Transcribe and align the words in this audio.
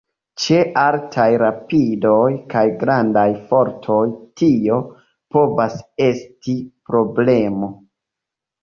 Ĉe 0.43 0.55
altaj 0.83 1.25
rapidoj 1.41 2.23
kaj 2.55 2.65
grandaj 2.85 3.27
fortoj 3.53 4.01
tio 4.43 4.81
povas 5.37 5.79
esti 6.11 6.61
problemo. 6.93 7.73